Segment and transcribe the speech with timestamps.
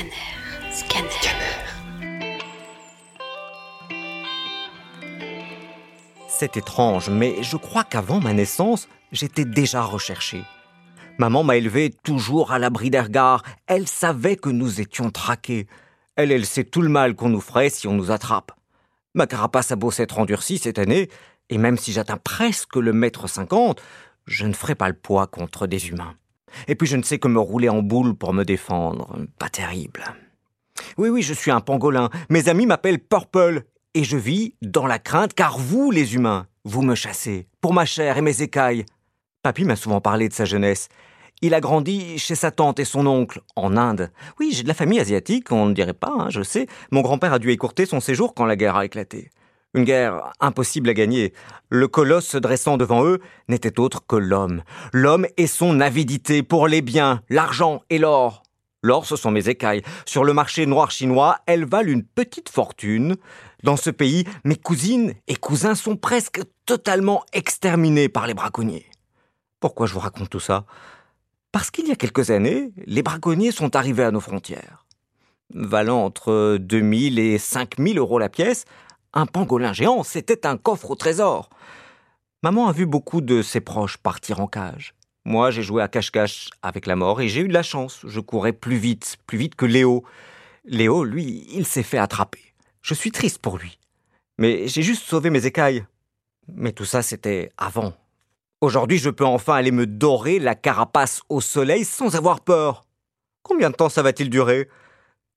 [0.00, 0.72] Scanner.
[0.72, 1.08] Scanner.
[6.26, 10.42] C'est étrange, mais je crois qu'avant ma naissance, j'étais déjà recherché.
[11.18, 13.42] Maman m'a élevé toujours à l'abri des regards.
[13.66, 15.66] Elle savait que nous étions traqués.
[16.16, 18.52] Elle, elle sait tout le mal qu'on nous ferait si on nous attrape.
[19.14, 21.10] Ma carapace a beau s'être endurcie cette année,
[21.50, 23.82] et même si j'atteins presque le mètre cinquante,
[24.24, 26.14] je ne ferai pas le poids contre des humains.
[26.68, 29.16] Et puis je ne sais que me rouler en boule pour me défendre.
[29.38, 30.04] Pas terrible.
[30.96, 32.10] Oui, oui, je suis un pangolin.
[32.28, 33.62] Mes amis m'appellent Purple.
[33.94, 37.48] Et je vis dans la crainte car vous, les humains, vous me chassez.
[37.60, 38.86] Pour ma chair et mes écailles.
[39.42, 40.88] Papy m'a souvent parlé de sa jeunesse.
[41.42, 44.10] Il a grandi chez sa tante et son oncle, en Inde.
[44.38, 46.66] Oui, j'ai de la famille asiatique, on ne dirait pas, hein, je sais.
[46.90, 49.30] Mon grand-père a dû écourter son séjour quand la guerre a éclaté.
[49.74, 51.32] Une guerre impossible à gagner.
[51.68, 54.62] Le colosse se dressant devant eux n'était autre que l'homme.
[54.92, 58.42] L'homme et son avidité pour les biens, l'argent et l'or.
[58.82, 59.82] L'or, ce sont mes écailles.
[60.06, 63.16] Sur le marché noir chinois, elles valent une petite fortune.
[63.62, 68.86] Dans ce pays, mes cousines et cousins sont presque totalement exterminés par les braconniers.
[69.60, 70.64] Pourquoi je vous raconte tout ça?
[71.52, 74.86] Parce qu'il y a quelques années, les braconniers sont arrivés à nos frontières.
[75.52, 78.64] Valant entre 2000 et 5000 euros la pièce,
[79.12, 81.50] un pangolin géant, c'était un coffre au trésor.
[82.42, 84.94] Maman a vu beaucoup de ses proches partir en cage.
[85.24, 88.00] Moi, j'ai joué à cache-cache avec la mort et j'ai eu de la chance.
[88.06, 90.04] Je courais plus vite, plus vite que Léo.
[90.64, 92.54] Léo, lui, il s'est fait attraper.
[92.80, 93.78] Je suis triste pour lui.
[94.38, 95.84] Mais j'ai juste sauvé mes écailles.
[96.54, 97.92] Mais tout ça, c'était avant.
[98.62, 102.84] Aujourd'hui, je peux enfin aller me dorer la carapace au soleil sans avoir peur.
[103.42, 104.68] Combien de temps ça va-t-il durer?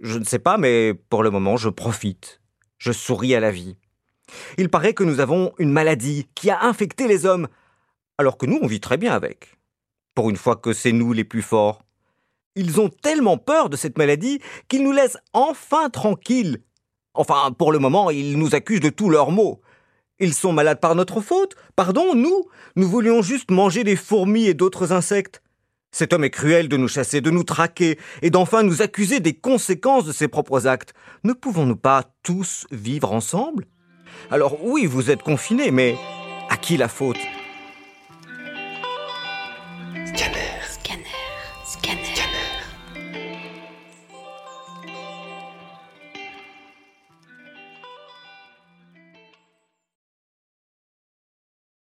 [0.00, 2.40] Je ne sais pas, mais pour le moment, je profite.
[2.78, 3.76] Je souris à la vie.
[4.58, 7.48] Il paraît que nous avons une maladie qui a infecté les hommes,
[8.18, 9.56] alors que nous, on vit très bien avec.
[10.14, 11.82] Pour une fois que c'est nous les plus forts.
[12.54, 16.62] Ils ont tellement peur de cette maladie qu'ils nous laissent enfin tranquilles.
[17.12, 19.60] Enfin, pour le moment, ils nous accusent de tous leurs maux.
[20.18, 21.54] Ils sont malades par notre faute.
[21.76, 25.42] Pardon, nous Nous voulions juste manger des fourmis et d'autres insectes.
[25.92, 29.34] Cet homme est cruel de nous chasser, de nous traquer, et d'enfin nous accuser des
[29.34, 30.92] conséquences de ses propres actes.
[31.24, 33.66] Ne pouvons-nous pas tous vivre ensemble?
[34.30, 35.96] Alors oui, vous êtes confinés, mais
[36.50, 37.18] à qui la faute?